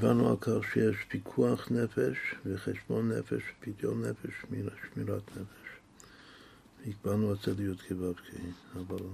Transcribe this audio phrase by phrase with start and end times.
[0.00, 4.30] דיברנו על כך שיש פיקוח נפש וחשבון נפש ופדיון נפש,
[4.94, 5.68] שמירת נפש.
[6.86, 8.20] הקבענו את זה לי"ק ו"ק,
[8.76, 9.04] אבל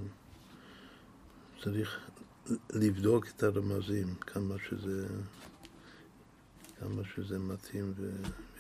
[1.63, 2.11] צריך
[2.73, 5.07] לבדוק את הרמזים, כמה שזה,
[6.81, 8.11] כמה שזה מתאים ו,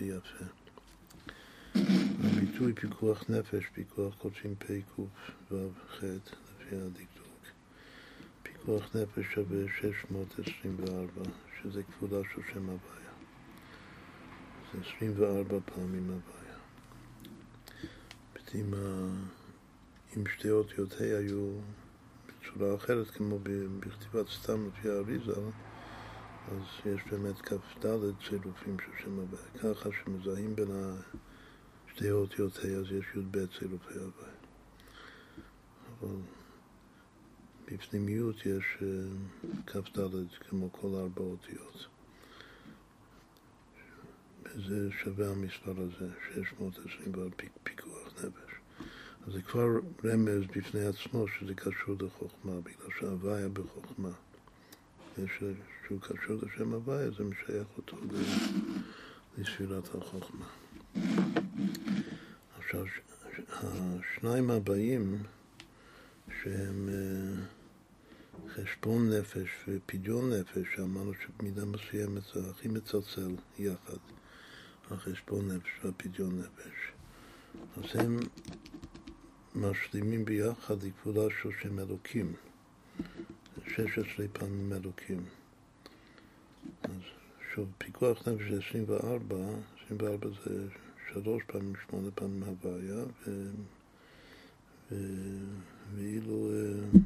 [0.01, 0.45] ויפה.
[2.25, 7.22] הביטוי פיקוח נפש, פיקוח קודשים פקו"ח, לפי הדקדוק.
[8.65, 11.23] פיקוח נפש שווה 624,
[11.63, 13.13] שזה כפולה של שם הוויה.
[14.73, 16.57] זה 24 פעמים הוויה.
[18.55, 18.75] אם,
[20.17, 21.51] אם שתי ה' היו
[22.27, 23.39] בצורה אחרת, כמו
[23.81, 25.33] בכתיבת סתם לפי האריזה,
[26.53, 27.87] אז יש באמת כ"ד
[28.29, 29.75] צירופים של שם הוויה.
[29.75, 30.69] ככה שמזהים בין
[31.95, 34.35] שתי אותיות ה' אז יש י"ב צירופי הוויה.
[36.01, 36.17] אבל
[37.73, 38.87] בפנימיות יש אה,
[39.67, 40.01] כ"ד
[40.49, 41.87] כמו כל ארבע אותיות.
[44.45, 48.53] וזה שווה המספר הזה, 624 פיקוח נפש.
[49.27, 49.67] אז זה כבר
[50.05, 54.11] רמז בפני עצמו שזה קשור לחוכמה, בגלל שהוויה בחוכמה.
[55.19, 57.97] ושהוא קשור לשם הוויה, זה משייך אותו
[59.39, 60.47] לספירת החוכמה.
[62.59, 62.85] עכשיו,
[63.49, 65.23] השניים הבאים,
[66.43, 67.62] שהם אה,
[68.55, 73.97] חשבון נפש ופדיון נפש, שאמרנו שבמידה מסוימת זה הכי מצלצל יחד,
[74.91, 76.93] החשבון נפש והפדיון נפש.
[77.77, 78.19] אז הם
[79.55, 82.33] משלימים ביחד לכבודה של שם אלוקים,
[83.77, 85.25] 16 פעמים אלוקים.
[86.83, 87.01] אז
[87.55, 89.37] שוב, פיקוח נפש זה 24,
[89.85, 90.65] 24 זה
[91.13, 93.05] שלוש פעמים, שמונה פעמים הוויה,
[95.95, 97.01] ואילו אה,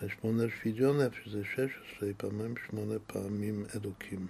[0.00, 4.26] חשבון נפש פדיון נפש זה 16 פעמים, שמונה פעמים אלוקים.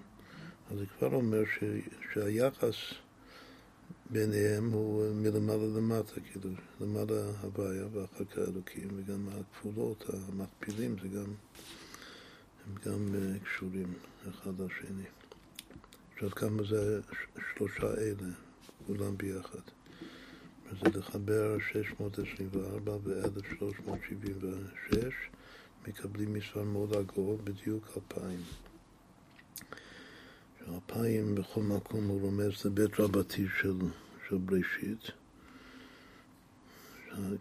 [0.71, 1.65] אז זה כבר אומר ש,
[2.13, 2.75] שהיחס
[4.11, 6.51] ביניהם הוא מלמעלה למטה, כאילו,
[6.81, 11.35] למעלה הוויה ואחר כך אלוקים, וגם הכפולות, המכפילים, זה גם,
[12.67, 13.95] הם גם אה, קשורים
[14.29, 15.09] אחד לשני.
[16.15, 17.01] עכשיו כמה זה
[17.55, 18.33] שלושה אלה,
[18.87, 19.76] כולם ביחד.
[20.71, 24.97] זה לחבר 624 ו-1376,
[25.89, 28.41] מקבלים מספר מאוד עגול, בדיוק אלפיים.
[30.69, 33.77] אלפיים בכל מקום הוא רומז לבית רבתי של,
[34.29, 35.11] של בראשית.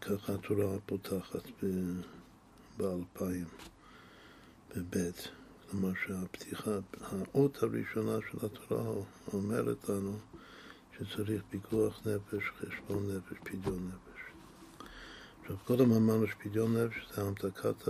[0.01, 1.43] ככה התורה פותחת
[2.77, 3.45] באלפיים,
[4.75, 5.27] בבית.
[5.71, 6.71] כלומר שהפתיחה,
[7.01, 8.93] האות הראשונה של התורה
[9.33, 10.17] אומרת לנו
[10.97, 14.21] שצריך פיקוח נפש, חשבון נפש, פדיון נפש.
[15.41, 17.87] עכשיו, קודם אמרנו שפדיון נפש זה המתקת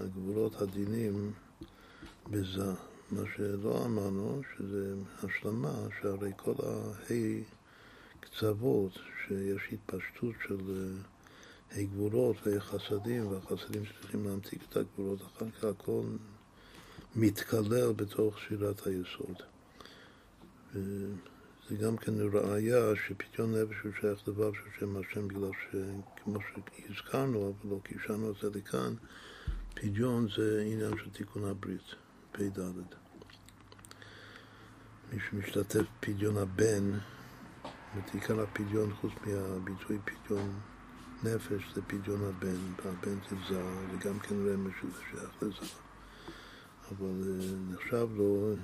[0.00, 1.32] הגבולות, הדינים,
[2.30, 2.72] בזה.
[3.12, 7.44] מה שלא אמרנו, שזה השלמה, שהרי כל ההי
[8.20, 8.92] קצוות,
[9.26, 10.58] שיש התפשטות של
[11.70, 16.02] ה' גבולות וה' חסדים, והחסדים צריכים להמתיק את הגבולות, אחר כך הכל
[17.16, 19.42] מתקלל בתוך שירת היסוד.
[21.70, 27.54] וזה גם כן ראיה שפתיון נפש הוא שייך לבב של שם השם, בגלל שכמו שהזכרנו,
[27.62, 28.94] אבל לא קישרנו את זה לכאן,
[29.74, 31.94] פדיון זה עניין של תיקון הברית,
[32.32, 32.58] פ"ד.
[35.12, 36.98] מי שמשתתף פדיון הבן,
[38.12, 40.60] עיקר הפדיון, חוץ מהביטוי פדיון
[41.22, 45.74] נפש, זה פדיון הבן, והבן זה זר, זה גם כן רמז שזה שייך לזר.
[46.90, 48.54] אבל אה, נחשב לו,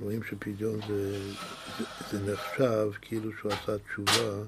[0.00, 1.32] רואים שפדיון זה,
[1.78, 4.44] זה, זה נחשב כאילו שהוא עשה תשובה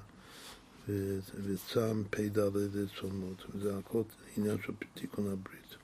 [1.45, 2.39] וצם פ"ד
[2.75, 4.03] לצומות, וזה הכל
[4.37, 5.75] עניין של תיקון הברית.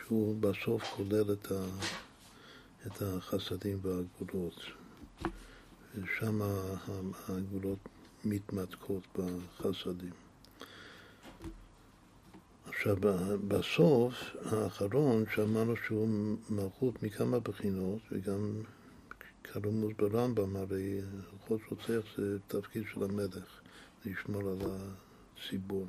[0.00, 1.64] שהוא בסוף כולל את ה...
[2.86, 4.60] את החסדים והגבולות.
[5.94, 6.40] ושם
[7.28, 7.78] הגבולות
[8.24, 10.12] מתמתקות בחסדים.
[12.84, 12.96] עכשיו,
[13.48, 14.14] בסוף
[14.44, 18.62] האחרון, שאמרנו שהוא מלכות מכמה בחינות, וגם
[19.44, 21.00] כרמוז ברמב"ם, הרי
[21.32, 23.60] הלכות רוצח זה תפקיד של המלך,
[24.04, 25.86] לשמור על הציבור.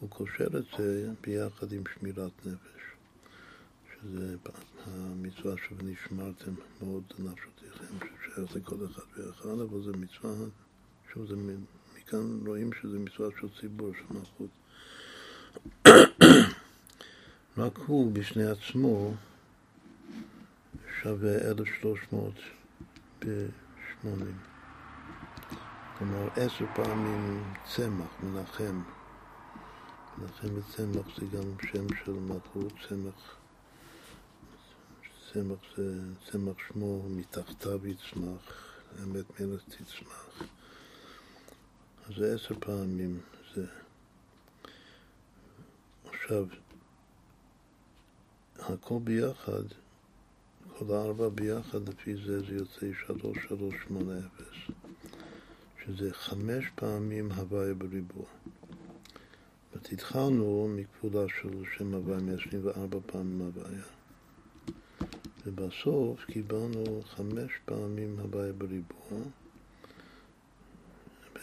[0.00, 2.82] הוא קושר את זה ביחד עם שמירת נפש.
[3.92, 4.36] שזה
[4.86, 10.46] המצווה ש"ונשמרתם מאוד לנפשותיכם", ששייך לכל אחד ואחד, אבל זו מצווה,
[11.12, 11.34] שוב, זה,
[12.06, 14.50] מכאן רואים שזה מצווה של ציבור, של מלכות.
[17.58, 19.14] רק הוא בשני עצמו
[21.02, 24.38] שווה 1,380.
[25.98, 27.44] כלומר, עשר פעמים
[27.74, 28.82] צמח, מנחם,
[30.24, 33.36] לכן בצמח זה גם שם של מלכות, צמח,
[35.32, 36.00] צמח זה,
[36.30, 38.42] צמח שמו מתחתיו יצמח,
[39.02, 40.42] אמת מלך תצמח.
[42.08, 43.20] אז זה עשר פעמים
[43.54, 43.66] זה.
[46.04, 46.46] עכשיו,
[48.58, 49.62] הכל ביחד,
[50.78, 54.74] כל הארבע ביחד, לפי זה זה יוצא שלוש, שלוש, שמונה, אפס.
[55.84, 58.26] שזה חמש פעמים הוויה בריבוע.
[59.74, 63.84] זאת התחלנו מכפולה של שם הוויה מ-24 פעמים הוויה.
[65.46, 69.18] ובסוף קיבלנו חמש פעמים הוויה בריבוע.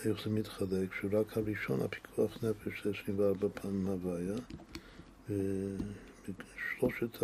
[0.05, 0.93] איך זה מתחלק?
[1.01, 4.35] שרק הראשון, הפיקוח נפש, זה 24 פעמים הוויה,
[5.29, 7.23] ושלושת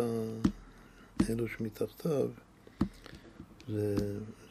[1.30, 2.28] אלו שמתחתיו
[3.68, 3.96] זה,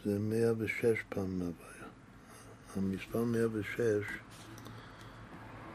[0.06, 1.88] זה 106 פעמים הוויה.
[2.76, 3.80] המספר 106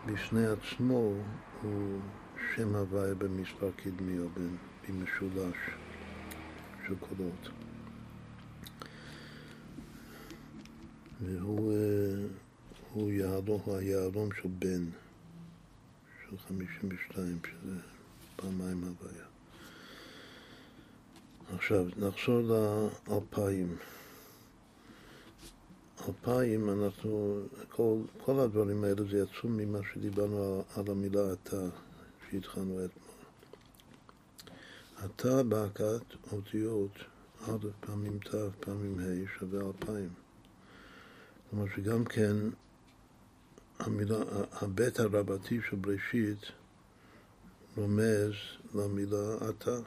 [0.06, 1.14] בפני עצמו
[1.62, 2.00] הוא
[2.56, 4.28] שם הוויה במספר קדמי או
[4.88, 5.56] במשולש
[6.86, 7.48] של קולות.
[11.20, 11.72] והוא
[12.94, 14.84] הוא יהלום, היהלום של בן,
[16.30, 17.76] של 52, שזה
[18.36, 19.24] פעמיים הוויה.
[21.54, 23.76] עכשיו, נחזור לאלפיים.
[26.08, 31.68] אלפיים, אנחנו, כל, כל הדברים האלה זה יצאו ממה שדיברנו על, על המילה אתה,
[32.30, 33.14] שהתחלנו אתמול.
[35.04, 36.92] אתה בהקת אותיות,
[37.42, 40.08] א' פעמים ת' פעמים ה' שווה אלפיים.
[41.50, 42.36] כלומר שגם כן
[43.78, 44.16] המילה,
[44.52, 46.38] הבית הרבתי של בראשית
[47.76, 48.32] רומז
[48.74, 49.78] למילה אתה.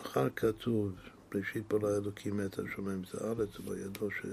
[0.00, 0.92] אחר כתוב,
[1.32, 4.26] בראשית ברא אלוקים את השמיים ואת הארץ, לא ידעו ש...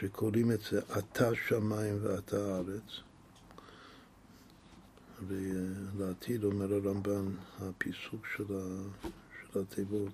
[0.00, 3.00] שקוראים את זה אתה שמיים ואתה ארץ.
[5.28, 7.26] ולעתיד אומר הרמב"ן,
[7.60, 8.82] הפיסוק של, ה...
[9.52, 10.12] של התיבות,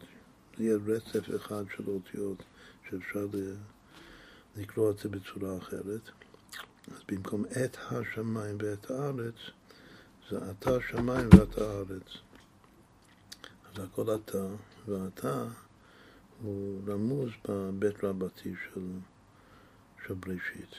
[0.58, 2.42] זה יהיה רצף אחד של אותיות
[2.90, 3.26] שאפשר
[4.56, 6.10] לקרוא את זה בצורה אחרת.
[6.90, 9.34] אז במקום את השמיים ואת הארץ,
[10.30, 12.08] זה אתה שמיים ואתה הארץ.
[13.42, 14.46] אז הכל אתה,
[14.88, 15.44] ואתה
[16.42, 18.88] הוא רמוז בבית רבתי של,
[20.06, 20.74] של בראשית.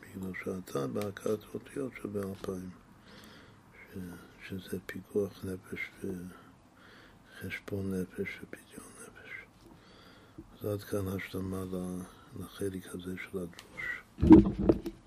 [0.00, 2.70] בגלל שאתה בהכרת אותיות שווה אלפיים,
[4.48, 5.90] שזה פיקוח נפש
[7.40, 9.30] וחשבון נפש ופדיון נפש.
[10.60, 11.64] אז עד כאן השלמה
[12.40, 14.02] לחלק הזה של הדרוש.